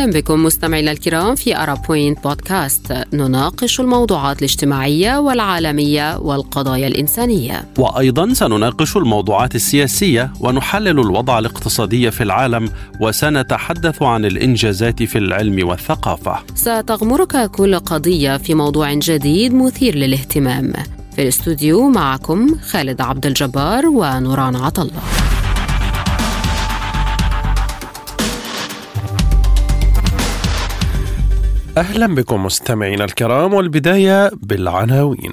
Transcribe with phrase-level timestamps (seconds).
[0.00, 2.92] أهلا بكم مستمعينا الكرام في أرا بوينت بودكاست.
[3.12, 7.64] نناقش الموضوعات الاجتماعية والعالمية والقضايا الإنسانية.
[7.78, 12.70] وأيضا سنناقش الموضوعات السياسية ونحلل الوضع الاقتصادي في العالم
[13.00, 16.38] وسنتحدث عن الإنجازات في العلم والثقافة.
[16.54, 20.72] ستغمرك كل قضية في موضوع جديد مثير للاهتمام.
[21.16, 25.29] في الاستوديو معكم خالد عبد الجبار ونوران عطله
[31.80, 35.32] أهلا بكم مستمعينا الكرام والبداية بالعناوين.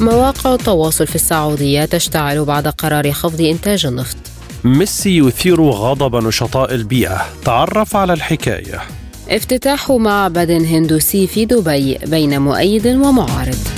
[0.00, 4.16] مواقع التواصل في السعودية تشتعل بعد قرار خفض إنتاج النفط.
[4.64, 7.20] ميسي يثير غضب نشطاء البيئة.
[7.44, 8.80] تعرف على الحكاية.
[9.28, 13.77] افتتاح معبد هندوسي في دبي بين مؤيد ومعارض.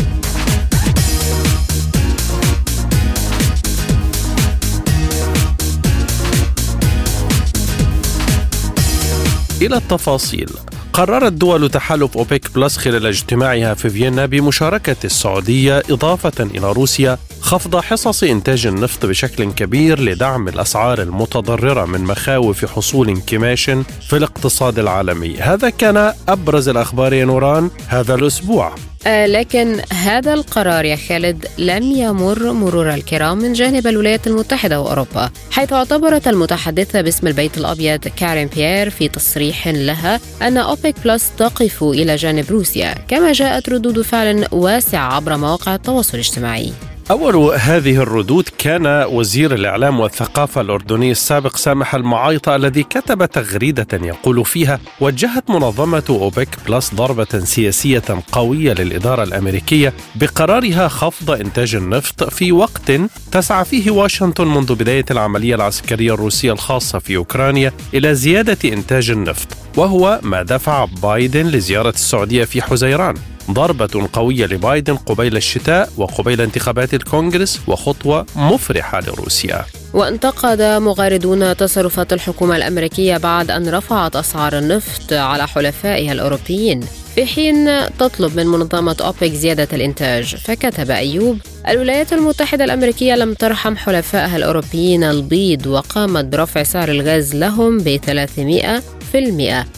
[9.63, 10.51] إلى التفاصيل.
[10.93, 17.77] قررت دول تحالف أوبيك بلس خلال اجتماعها في فيينا بمشاركة السعودية إضافة إلى روسيا خفض
[17.77, 23.65] حصص إنتاج النفط بشكل كبير لدعم الأسعار المتضررة من مخاوف حصول انكماش
[24.09, 25.37] في الاقتصاد العالمي.
[25.37, 27.71] هذا كان أبرز الأخبار يا نوران.
[27.89, 28.75] هذا الأسبوع.
[29.07, 35.73] لكن هذا القرار يا خالد لم يمر مرور الكرام من جانب الولايات المتحدة وأوروبا حيث
[35.73, 42.17] اعتبرت المتحدثة باسم البيت الأبيض كارين بيير في تصريح لها أن أوبيك بلس تقف إلى
[42.17, 46.73] جانب روسيا كما جاءت ردود فعل واسعة عبر مواقع التواصل الاجتماعي.
[47.11, 54.45] أول هذه الردود كان وزير الإعلام والثقافة الأردني السابق سامح المعايطة الذي كتب تغريدة يقول
[54.45, 62.53] فيها وجهت منظمة أوبك بلس ضربة سياسية قوية للإدارة الأمريكية بقرارها خفض إنتاج النفط في
[62.53, 62.93] وقت
[63.33, 69.49] تسعى فيه واشنطن منذ بداية العملية العسكرية الروسية الخاصة في أوكرانيا إلى زيادة إنتاج النفط
[69.77, 73.15] وهو ما دفع بايدن لزيارة السعودية في حزيران.
[73.53, 79.65] ضربة قوية لبايدن قبيل الشتاء وقبيل انتخابات الكونغرس وخطوة مفرحة لروسيا.
[79.95, 86.81] وانتقد مغاردون تصرفات الحكومة الأمريكية بعد أن رفعت أسعار النفط على حلفائها الأوروبيين.
[87.15, 87.69] في حين
[87.99, 91.39] تطلب من منظمة أوبك زيادة الإنتاج فكتب أيوب
[91.69, 98.27] الولايات المتحدة الأمريكية لم ترحم حلفائها الأوروبيين البيض وقامت برفع سعر الغاز لهم ب 300
[98.27, 98.83] في المئة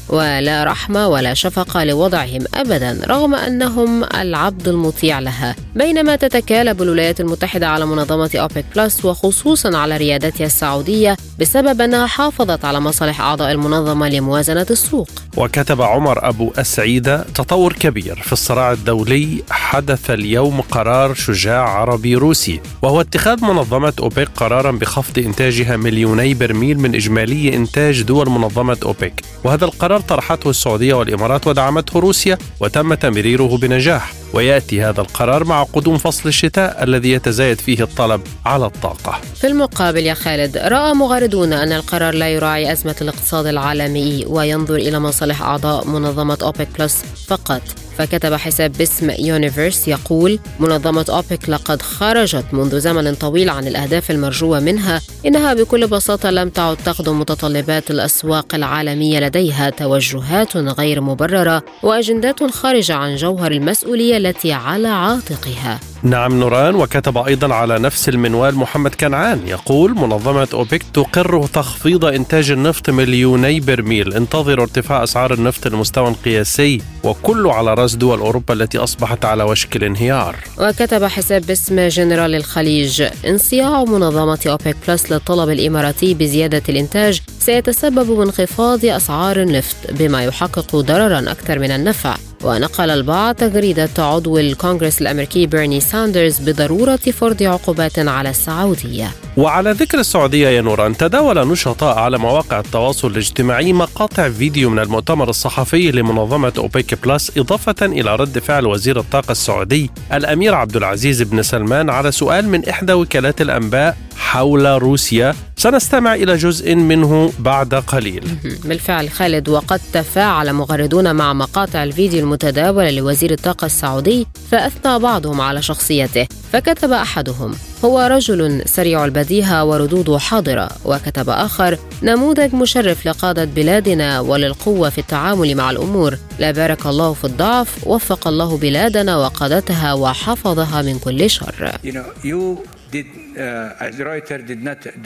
[0.09, 5.57] ولا رحمة ولا شفقة لوضعهم أبدا رغم أنهم العبد المطيع لها.
[5.75, 12.65] بينما تتكالب الولايات المتحدة على منظمة أوبك بلس وخصوصا على ريادتها السعودية بسبب أنها حافظت
[12.65, 15.09] على مصالح أعضاء المنظمة لموازنة السوق.
[15.37, 22.61] وكتب عمر أبو السعيدة تطور كبير في الصراع الدولي حدث اليوم قرار شجاع عربي روسي.
[22.83, 29.22] وهو اتخاذ منظمة أوبك قرارا بخفض إنتاجها مليوني برميل من إجمالي إنتاج دول منظمة أوبك.
[29.45, 34.22] وهذا القرار طرحته السعودية والإمارات ودعمته روسيا وتم تمريره بنجاح.
[34.33, 39.21] ويأتي هذا القرار مع قدوم فصل الشتاء الذي يتزايد فيه الطلب على الطاقة.
[39.35, 44.99] في المقابل يا خالد رأى مغردون أن القرار لا يراعي أزمة الاقتصاد العالمي وينظر إلى
[45.01, 47.63] مصالح أعضاء منظمة أوبك بلس فقط
[47.99, 54.61] فكتب حساب باسم يونيفرس يقول منظمة أوبك لقد خرجت منذ زمن طويل عن الأهداف المرجوة
[54.61, 62.45] منها إنها بكل بساطة لم تعد تخدم متطلبات الأسواق العالمية لديها توجهات غير مبررة وأجندات
[62.45, 65.81] خارجة عن جوهر المسؤولية التي على عاتقها.
[66.03, 72.51] نعم نوران وكتب أيضا على نفس المنوال محمد كنعان يقول منظمة أوبك تقر تخفيض إنتاج
[72.51, 74.15] النفط مليوني برميل.
[74.15, 79.77] انتظروا ارتفاع أسعار النفط للمستوى القياسي وكله على رأس دول أوروبا التي أصبحت على وشك
[79.77, 80.37] الانهيار.
[80.59, 88.85] وكتب حساب باسم جنرال الخليج انصياع منظمة أوبك بلس للطلب الإماراتي بزيادة الإنتاج سيتسبب بانخفاض
[88.85, 92.17] أسعار النفط بما يحقق ضررا أكثر من النفع.
[92.45, 99.11] ونقل البعض تغريدة عضو الكونغرس الأمريكي بيرني ساندرز بضرورة فرض عقوبات على السعودية.
[99.37, 105.31] وعلى ذكر السعودية يا نوران تداول نشطاء على مواقع التواصل الاجتماعي مقاطع فيديو من المؤتمر
[105.31, 111.43] الصحفي لمنظمة أوبيك بلس إضافة إلى رد فعل وزير الطاقة السعودي الأمير عبد العزيز بن
[111.43, 115.35] سلمان على سؤال من إحدى وكالات الأنباء حول روسيا.
[115.57, 118.25] سنستمع إلى جزء منه بعد قليل.
[118.65, 125.63] بالفعل خالد وقد تفاعل مغردون مع مقاطع الفيديو المتداولة لوزير الطاقة السعودي فأثنى بعضهم على
[125.63, 127.55] شخصيته فكتب أحدهم.
[127.85, 135.55] هو رجل سريع البديهة وردوده حاضرة وكتب آخر نموذج مشرف لقادة بلادنا وللقوة في التعامل
[135.55, 136.19] مع الأمور.
[136.39, 141.73] لا بارك الله في الضعف وفق الله بلادنا وقادتها وحفظها من كل شر.
[141.85, 142.59] You know,
[142.93, 143.32] Uh,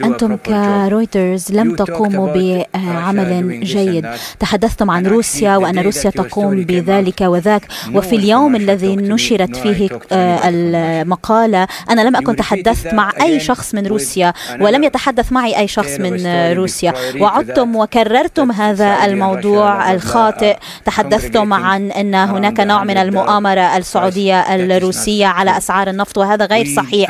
[0.03, 4.07] أنتم كرويترز لم تقوموا بعمل جيد.
[4.39, 7.61] تحدثتم عن روسيا وأن روسيا تقوم بذلك وذاك.
[7.93, 13.87] وفي اليوم الذي نشرت فيه آه، المقالة أنا لم أكن تحدثت مع أي شخص من
[13.87, 16.93] روسيا ولم يتحدث معي أي شخص من روسيا.
[17.19, 20.57] وعدتم وكررتم هذا الموضوع الخاطئ.
[20.85, 27.09] تحدثتم عن أن هناك نوع من المؤامرة السعودية الروسية على أسعار النفط وهذا غير صحيح.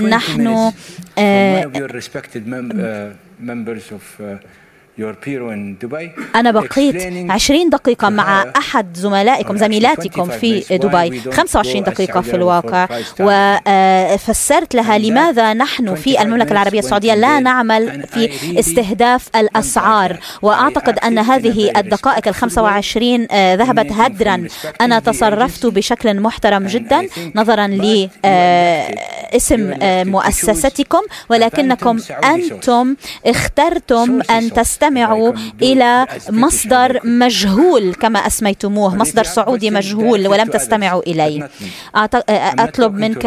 [0.00, 0.72] نحن نحن
[6.36, 11.20] أنا بقيت 20 دقيقة مع أحد زملائكم زميلاتكم في دبي.
[11.30, 12.88] 25 دقيقة في الواقع.
[13.20, 18.30] وفسرت لها لماذا نحن في المملكة العربية السعودية لا نعمل في
[18.60, 20.18] استهداف الأسعار.
[20.42, 24.46] وأعتقد أن هذه الدقائق ال 25 ذهبت هدرا.
[24.80, 28.14] أنا تصرفت بشكل محترم جدا نظرا لاسم
[29.84, 31.00] مؤسستكم.
[31.28, 32.96] ولكنكم أنتم
[33.26, 35.32] اخترتم أن تستهدفوا تستمعوا
[35.62, 41.48] إلى مصدر مجهول كما أسميتموه مصدر سعودي مجهول ولم تستمعوا إليه.
[42.58, 43.24] أطلب منك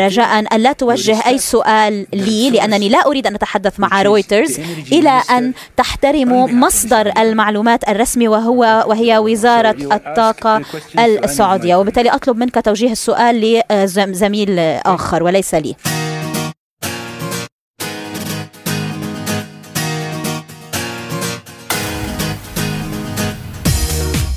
[0.00, 4.60] رجاء أن لا توجه أي سؤال لي لأنني لا أريد أن أتحدث مع رويترز
[4.92, 10.62] إلى أن تحترموا مصدر المعلومات الرسمي وهو وهي وزارة الطاقة
[10.98, 11.76] السعودية.
[11.76, 15.76] وبالتالي أطلب منك توجيه السؤال لزميل آخر وليس لي.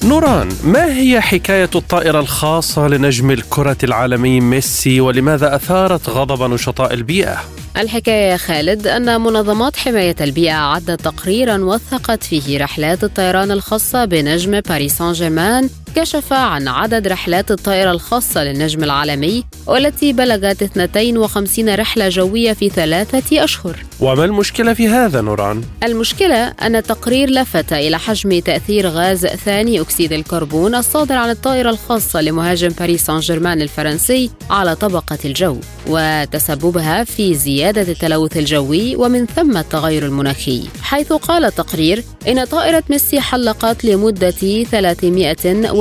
[0.09, 7.37] نوران ما هي حكاية الطائرة الخاصة لنجم الكرة العالمي ميسي ولماذا أثارت غضب نشطاء البيئة؟
[7.77, 14.59] الحكاية يا خالد أن منظمات حماية البيئة أعدت تقريرا وثقت فيه رحلات الطيران الخاصة بنجم
[14.59, 22.09] باريس سان جيرمان كشف عن عدد رحلات الطائرة الخاصة للنجم العالمي والتي بلغت 52 رحلة
[22.09, 28.39] جوية في ثلاثة أشهر وما المشكلة في هذا نوران؟ المشكلة أن التقرير لفت إلى حجم
[28.39, 34.75] تأثير غاز ثاني أكسيد الكربون الصادر عن الطائرة الخاصة لمهاجم باريس سان جيرمان الفرنسي على
[34.75, 35.57] طبقة الجو
[35.87, 43.21] وتسببها في زيادة التلوث الجوي ومن ثم التغير المناخي حيث قال التقرير إن طائرة ميسي
[43.21, 44.63] حلقت لمدة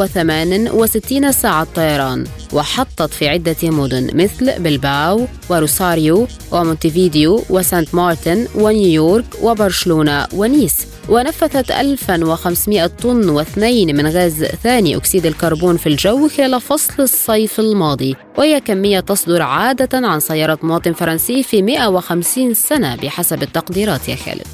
[0.06, 10.26] 368 ساعة طيران وحطت في عدة مدن مثل بلباو وروساريو ومونتيفيديو وسانت مارتن ونيويورك وبرشلونة
[10.34, 10.86] ونيس.
[11.08, 18.16] ونفثت 1500 طن واثنين من غاز ثاني أكسيد الكربون في الجو خلال فصل الصيف الماضي.
[18.38, 24.46] وهي كمية تصدر عادة عن سيارة مواطن فرنسي في 150 سنة بحسب التقديرات يا خالد.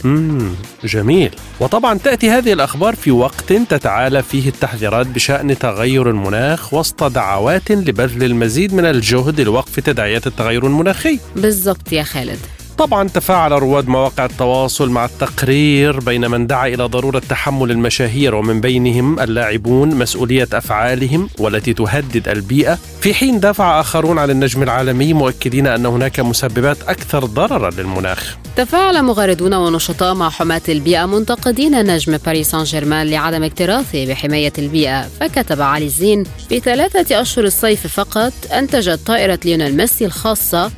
[0.85, 1.31] جميل.
[1.61, 8.25] وطبعا تأتي هذه الأخبار في وقت تتعالى فيه التحذيرات بشأن تغير المناخ وسط دعوات لبذل
[8.25, 11.19] المزيد من الجهد لوقف تداعيات التغير المناخي.
[11.37, 12.39] بالضبط يا خالد.
[12.79, 18.61] طبعا تفاعل رواد مواقع التواصل مع التقرير بين من دعا إلى ضرورة تحمل المشاهير ومن
[18.61, 25.67] بينهم اللاعبون مسؤولية أفعالهم والتي تهدد البيئة في حين دافع آخرون عن النجم العالمي مؤكدين
[25.67, 28.37] أن هناك مسببات أكثر ضررا للمناخ.
[28.57, 35.03] تفاعل مغردون ونشطاء مع حماة البيئة منتقدين نجم باريس سان جيرمان لعدم اكتراثه بحماية البيئة
[35.21, 40.71] فكتب علي الزين في ثلاثة أشهر الصيف فقط أنتجت طائرة ليونيل ميسي الخاصة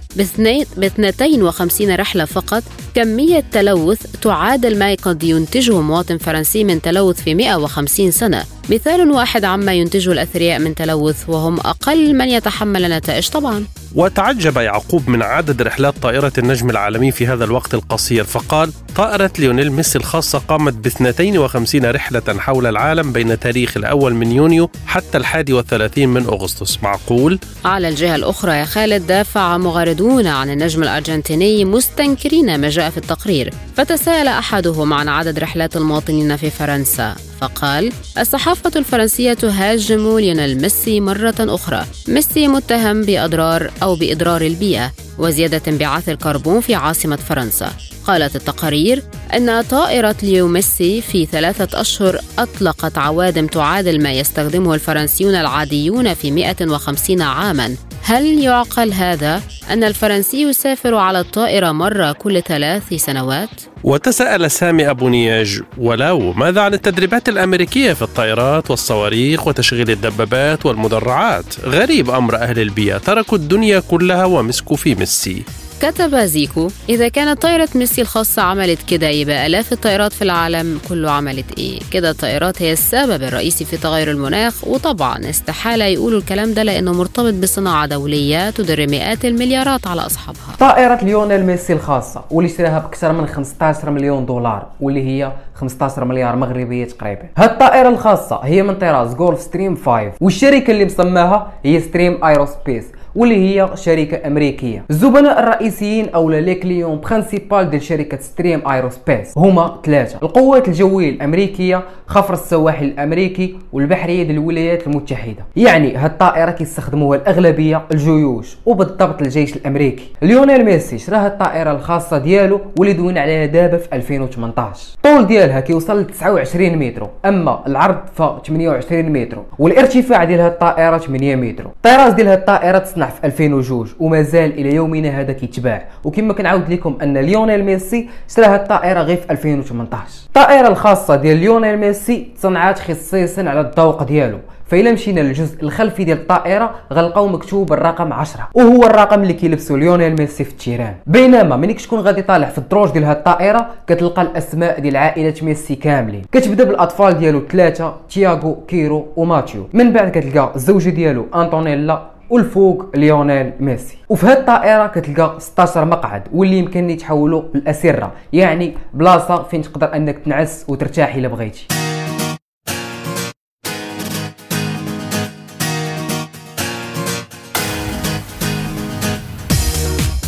[0.76, 2.62] ب 52 رحلة فقط
[2.97, 8.45] كمية تلوث تعادل ما قد ينتجه مواطن فرنسي من تلوث في 150 سنة.
[8.71, 13.65] مثال واحد عما ينتجه الأثرياء من تلوث وهم أقل من يتحمل النتائج طبعا.
[13.95, 19.73] وتعجب يعقوب من عدد رحلات طائرة النجم العالمي في هذا الوقت القصير فقال طائرة ليونيل
[19.73, 25.53] ميسي الخاصة قامت ب 52 رحلة حول العالم بين تاريخ الأول من يونيو حتى الحادي
[25.53, 26.79] والثلاثين من أغسطس.
[26.83, 32.97] معقول؟ على الجهة الأخرى يا خالد دافع مغردون عن النجم الأرجنتيني مستنكرين ما جاء في
[32.97, 41.00] التقرير فتساءل أحدهم عن عدد رحلات المواطنين في فرنسا فقال الصحافة الفرنسية تهاجم ليونيل ميسي
[41.00, 41.85] مرة أخرى.
[42.09, 47.73] ميسي متهم بأضرار أو بإضرار البيئة وزيادة انبعاث الكربون في عاصمة فرنسا.
[48.07, 49.02] قالت التقارير
[49.35, 56.31] أن طائرة ليو ميسي في ثلاثة أشهر أطلقت عوادم تعادل ما يستخدمه الفرنسيون العاديون في
[56.31, 57.76] 150 عاماً.
[58.08, 63.48] هل يعقل هذا أن الفرنسي يسافر على الطائرة مرة كل ثلاث سنوات؟
[63.84, 71.44] وتساءل سامي أبو نياج ولو ماذا عن التدريبات الأمريكية في الطائرات والصواريخ وتشغيل الدبابات والمدرعات
[71.64, 75.42] غريب أمر أهل البيئة تركوا الدنيا كلها ومسكوا في ميسي
[75.83, 81.11] كتب زيكو إذا كانت طائرة ميسي الخاصة عملت كده يبقى آلاف الطائرات في العالم كله
[81.11, 86.62] عملت إيه؟ كده الطائرات هي السبب الرئيسي في تغير المناخ وطبعا استحالة يقولوا الكلام ده
[86.62, 90.56] لأنه مرتبط بصناعة دولية تدر مئات المليارات على أصحابها.
[90.61, 96.37] طائرة ليونيل ميسي الخاصة واللي اشتراها بأكثر من 15 مليون دولار واللي هي 15 مليار
[96.37, 97.28] مغربية تقريبا.
[97.37, 102.85] هالطائرة الخاصة هي من طراز Gulfstream 5 والشركة اللي مصمماها هي Stream Aerospace
[103.16, 104.85] واللي هي شركة أمريكية.
[104.90, 110.18] الزبناء الرئيسيين أو les clients principal ديال شركة Stream Aerospace هما ثلاثة.
[110.23, 115.44] القوات الجوية الأمريكية خفر السواحل الأمريكي والبحرية ديال الولايات المتحدة.
[115.56, 120.04] يعني هاد الطائرة كيستخدموها الأغلبية الجيوش وبالضبط الجيش الأمريكي.
[120.23, 126.00] ليونيل ميسي شرا الطائرة الخاصة ديالو واللي دون عليها دابا في 2018 طول ديالها كيوصل
[126.00, 127.08] ل 29 متر.
[127.25, 131.66] أما العرض ف 28 متر والارتفاع ديال هاد الطائرة 8 متر.
[131.66, 135.88] الطراز ديال هاد الطائرة تصنع في 2002 ومازال إلى يومنا هذا كيتباع.
[136.04, 141.36] وكما كنعاود لكم أن ليونيل ميسي شرا هاد الطائرة غير في 2018 الطائرة الخاصة ديال
[141.36, 144.38] ليونيل ميسي تصنعات خصيصا على الذوق ديالو.
[144.66, 150.16] فإلا مشينا للجزء الخلفي ديال الطائرة غنلقاو مكتوب الرقم 10 وهو الرقم اللي كيلبسو ليونيل
[150.18, 150.95] ميسي في ال terrain.
[151.06, 155.75] بينما ملي كتكون غادي طالع في الدروج ديال هاد الطائرة كتلقى الأسماء ديال عائلة ميسي
[155.75, 156.22] كاملين.
[156.32, 159.68] كتبدأ بالأطفال ديالو ثلاثة تياغو سيرو وماتيو.
[159.72, 163.99] من بعد كتلقى الزوجة ديالو أنطونيلا والفوق ليونيل ميسي.
[164.09, 170.18] وفي هاد الطائرة كتلقى 16 مقعد واللي يمكن يتحولوا لأسرة يعني بلاصة فين تقدر أنك
[170.18, 171.86] تنعس وترتاح إلا بغيتي.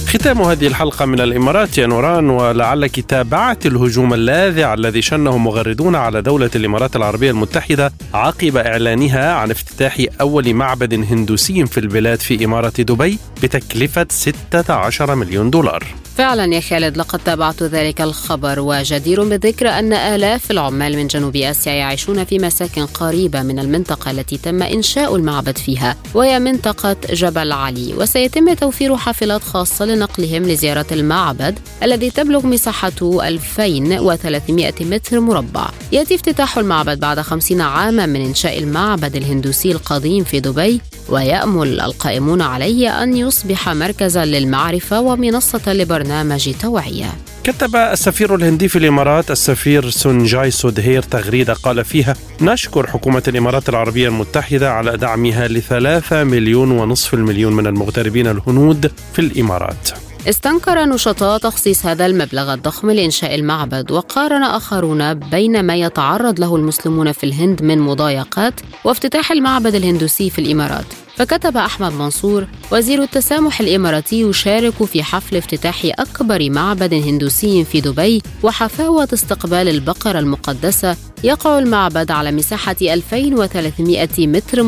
[0.08, 6.22] ختام هذه الحلقة من الإمارات يا نوران ولعلك تابعت الهجوم اللاذع الذي شنه مغردون على
[6.22, 12.72] دولة الإمارات العربية المتحدة عقب إعلانها عن افتتاح أول معبد هندوسي في البلاد في إمارة
[12.78, 15.84] دبي بتكلفة 16 مليون دولار.
[16.18, 21.72] فعلا يا خالد لقد تابعت ذلك الخبر وجدير بالذكر أن آلاف العمال من جنوب آسيا
[21.72, 27.94] يعيشون في مساكن قريبة من المنطقة التي تم إنشاء المعبد فيها وهي منطقة جبل علي.
[27.94, 35.70] وسيتم توفير حافلات خاصة لنقلهم لزيارة المعبد الذي تبلغ مساحته 2300 متر مربع.
[35.92, 42.42] يأتي افتتاح المعبد بعد 50 عاما من إنشاء المعبد الهندوسي القديم في دبي ويأمل القائمون
[42.42, 50.50] عليه أن يصبح مركزا للمعرفة ومنصة لبرنامج توعية كتب السفير الهندي في الإمارات السفير سونجاي
[50.50, 57.52] سودهير تغريدة قال فيها: نشكر حكومة الإمارات العربية المتحدة على دعمها لثلاثة مليون ونصف المليون
[57.52, 60.07] من المغتربين الهنود في الإمارات.
[60.26, 67.12] استنكر نشطاء تخصيص هذا المبلغ الضخم لإنشاء المعبد وقارن آخرون بين ما يتعرض له المسلمون
[67.12, 71.07] في الهند من مضايقات وافتتاح المعبد الهندوسي في الإمارات.
[71.18, 78.22] فكتب أحمد منصور وزير التسامح الإماراتي يشارك في حفل افتتاح أكبر معبد هندوسي في دبي
[78.42, 84.62] وحفاوة استقبال البقرة المقدسة يقع المعبد على مساحة 2300 متر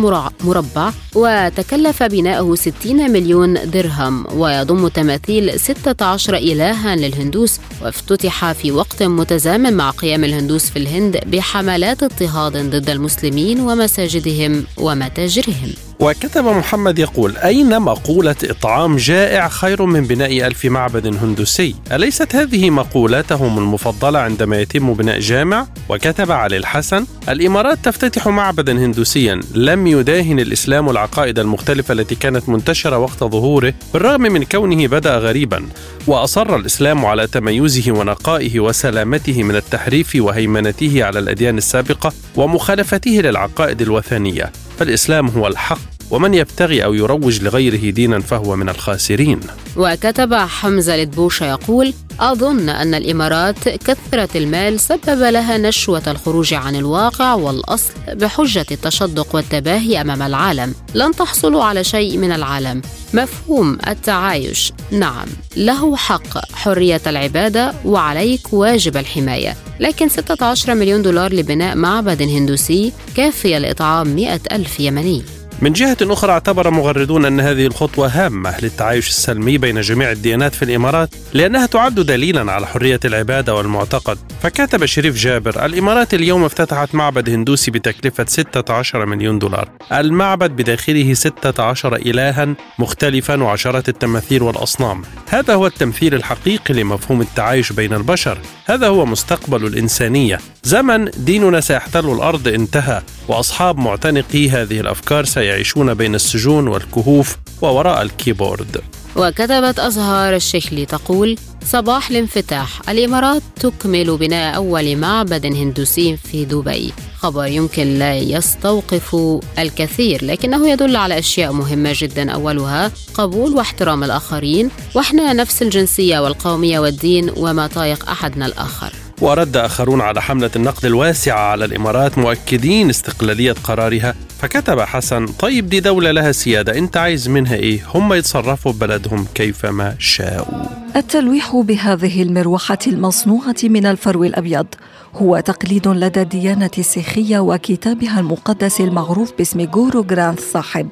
[0.44, 9.72] مربع وتكلف بناؤه 60 مليون درهم ويضم تماثيل 16 إلها للهندوس وافتتح في وقت متزامن
[9.72, 15.89] مع قيام الهندوس في الهند بحملات اضطهاد ضد المسلمين ومساجدهم ومتاجرهم.
[16.00, 22.70] وكتب محمد يقول أين مقولة إطعام جائع خير من بناء ألف معبد هندوسي أليست هذه
[22.70, 30.40] مقولاتهم المفضلة عندما يتم بناء جامع؟ وكتب علي الحسن الإمارات تفتتح معبدا هندوسيا لم يداهن
[30.40, 35.66] الإسلام العقائد المختلفة التي كانت منتشرة وقت ظهوره بالرغم من كونه بدأ غريبا.
[36.06, 44.52] وأصر الإسلام على تميزه ونقائه وسلامته من التحريف وهيمنته على الأديان السابقة ومخالفته للعقائد الوثنية.
[44.80, 45.99] فالإسلام هو الحق.
[46.10, 49.40] ومن يبتغي أو يروج لغيره دينا فهو من الخاسرين.
[49.76, 57.34] وكتب حمزة لدبوشة يقول أظن أن الإمارات كثرة المال سبب لها نشوة الخروج عن الواقع
[57.34, 60.74] والأصل بحجة التشدق والتباهي أمام العالم.
[60.94, 62.82] لن تحصلوا على شيء من العالم.
[63.14, 64.72] مفهوم التعايش.
[64.90, 65.26] نعم
[65.56, 66.52] له حق.
[66.52, 69.56] حرية العبادة وعليك واجب الحماية.
[69.80, 75.22] لكن 16 مليون دولار لبناء معبد هندوسي كافية لإطعام 100 ألف يمني.
[75.62, 80.64] من جهة أخرى اعتبر مغردون أن هذه الخطوة هامة للتعايش السلمي بين جميع الديانات في
[80.64, 84.18] الإمارات لأنها تعد دليلا على حرية العبادة والمعتقد.
[84.42, 89.68] فكتب شريف جابر الإمارات اليوم افتتحت معبد هندوسي بتكلفة 16 مليون دولار.
[89.92, 95.02] المعبد بداخله 16 إلها مختلفا وعشرات التماثيل والأصنام.
[95.28, 98.38] هذا هو التمثيل الحقيقي لمفهوم التعايش بين البشر.
[98.66, 100.38] هذا هو مستقبل الإنسانية.
[100.64, 108.80] زمن ديننا سيحتل الأرض انتهى وأصحاب معتنقي هذه الأفكار سيعيشون بين السجون والكهوف ووراء الكيبورد.
[109.16, 112.88] وكتبت أزهار الشكلي تقول صباح الانفتاح.
[112.88, 116.92] الإمارات تكمل بناء أول معبد هندوسي في دبي.
[117.18, 119.16] خبر يمكن لا يستوقف
[119.58, 122.30] الكثير لكنه يدل على أشياء مهمة جدا.
[122.30, 128.92] أولها قبول واحترام الآخرين وإحنا نفس الجنسية والقومية والدين وما طايق أحدنا الآخر.
[129.20, 134.14] ورد آخرون على حملة النقد الواسعة على الإمارات مؤكدين استقلالية قرارها.
[134.38, 139.94] فكتب حسن طيب دي دولة لها سيادة أنت عايز منها إيه؟ هم يتصرفوا ببلدهم كيفما
[139.98, 140.62] شاءوا.
[140.96, 144.66] التلويح بهذه المروحة المصنوعة من الفرو الأبيض
[145.14, 150.88] هو تقليد لدى الديانة السيخية وكتابها المقدس المعروف باسم جورو جرانث صاحب.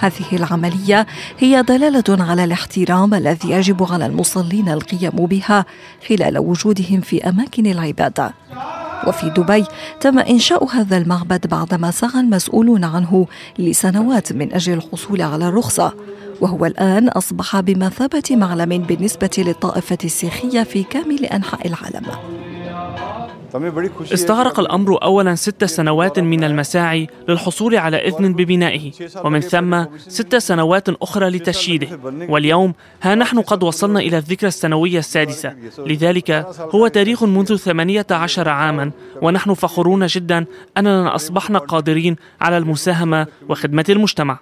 [0.00, 1.06] هذه العملية
[1.38, 5.64] هي دلالة على الاحترام الذي يجب على المصلين القيام بها
[6.08, 8.34] خلال وجودهم في أماكن العبادة.
[9.06, 9.64] وفي دبي
[10.00, 13.26] تم إنشاء هذا المعبد بعدما سعى المسؤولون عنه
[13.58, 15.92] لسنوات من أجل الحصول على الرخصة
[16.40, 22.06] وهو الآن أصبح بمثابة معلم بالنسبة للطائفة السيخية في كامل أنحاء العالم
[24.12, 28.92] استغرق الأمر أولا ست سنوات من المساعي للحصول على إذن ببنائه
[29.24, 31.88] ومن ثم ست سنوات أخرى لتشييده.
[32.28, 35.54] واليوم ها نحن قد وصلنا إلى الذكرى السنوية السادسة.
[35.78, 36.30] لذلك
[36.74, 38.90] هو تاريخ منذ ثمانية عشر عاما
[39.22, 40.44] ونحن فخورون جدا
[40.76, 44.38] أننا أصبحنا قادرين على المساهمة وخدمة المجتمع.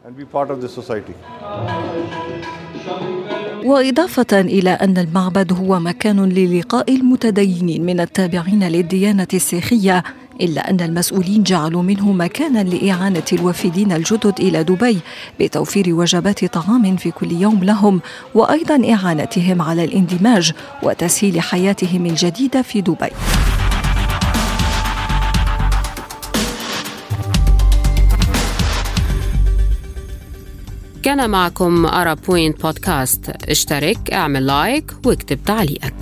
[3.65, 10.03] وإضافة إلى أن المعبد هو مكان للقاء المتدينين من التابعين للديانة السيخية
[10.41, 14.99] إلا أن المسؤولين جعلوا منه مكانا لإعانة الوافدين الجدد إلى دبي
[15.41, 18.01] بتوفير وجبات طعام في كل يوم لهم
[18.35, 23.11] وأيضا إعانتهم على الاندماج وتسهيل حياتهم الجديدة في دبي.
[31.09, 35.95] كان معكم Ara Point Podcast اشترك اعمل like واكتب تعليقك.